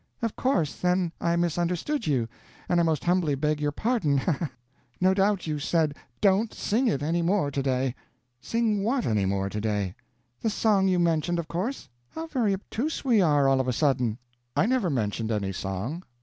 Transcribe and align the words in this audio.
Of 0.23 0.35
course, 0.35 0.77
then, 0.77 1.11
I 1.21 1.35
misunderstood 1.35 2.07
you, 2.07 2.27
and 2.67 2.79
I 2.79 2.83
most 2.83 3.03
humbly 3.03 3.35
beg 3.35 3.61
your 3.61 3.71
pardon, 3.71 4.17
ha 4.17 4.31
ha 4.31 4.45
ha! 4.45 4.51
No 4.99 5.13
doubt 5.13 5.45
you 5.45 5.59
said, 5.59 5.95
'Don't 6.21 6.55
sing 6.55 6.87
it 6.87 7.03
any 7.03 7.21
more 7.21 7.51
to 7.51 7.61
day.'" 7.61 7.93
"Sing 8.39 8.83
what 8.83 9.05
any 9.05 9.27
more 9.27 9.47
to 9.47 9.61
day?" 9.61 9.93
"The 10.41 10.49
song 10.49 10.87
you 10.87 10.97
mentioned, 10.97 11.37
of 11.37 11.47
course, 11.47 11.87
How 12.09 12.25
very 12.25 12.51
obtuse 12.55 13.05
we 13.05 13.21
are, 13.21 13.47
all 13.47 13.61
of 13.61 13.67
a 13.67 13.73
sudden!" 13.73 14.17
"I 14.55 14.65
never 14.65 14.89
mentioned 14.89 15.31
any 15.31 15.51
song." 15.51 16.01